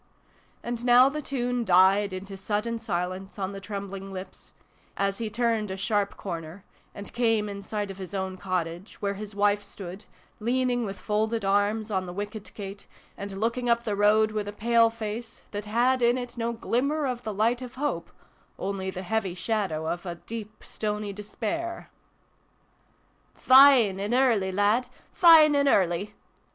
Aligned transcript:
And 0.63 0.83
now 0.83 1.09
the 1.09 1.21
tune 1.21 1.63
died 1.63 2.11
into 2.11 2.35
sudden 2.35 2.79
silence 2.79 3.37
on 3.37 3.51
the 3.51 3.59
trembling 3.61 4.11
lips, 4.11 4.55
as 4.97 5.19
he 5.19 5.29
turned 5.29 5.69
a 5.69 5.77
sharp 5.77 6.17
corner, 6.17 6.63
and 6.95 7.13
came 7.13 7.47
in 7.47 7.61
sight 7.61 7.91
of 7.91 7.99
his 7.99 8.15
own 8.15 8.35
cottage, 8.35 8.95
where 8.99 9.13
his 9.13 9.35
wife 9.35 9.61
stood, 9.61 10.05
leaning 10.39 10.85
with 10.87 10.97
folded 10.97 11.45
arms 11.45 11.91
on 11.91 12.07
the 12.07 12.13
wicket 12.13 12.51
gate, 12.55 12.87
and 13.15 13.39
looking 13.39 13.69
up 13.69 13.83
the 13.83 13.95
road 13.95 14.31
with 14.31 14.47
a 14.47 14.51
pale 14.51 14.89
face, 14.89 15.43
that 15.51 15.65
had 15.65 16.01
in 16.01 16.17
it 16.17 16.35
no 16.35 16.51
glimmer 16.51 17.05
of 17.05 17.21
the 17.21 17.31
light 17.31 17.61
of 17.61 17.75
hope 17.75 18.09
only 18.57 18.89
the 18.89 19.03
heavy 19.03 19.35
shadow 19.35 19.85
of 19.85 20.03
a 20.07 20.15
deep 20.15 20.63
stony 20.63 21.13
despair." 21.13 21.91
Fine 23.35 23.99
an' 23.99 24.15
early, 24.15 24.51
lad! 24.51 24.87
Fine 25.13 25.55
an' 25.55 25.67
early 25.67 26.15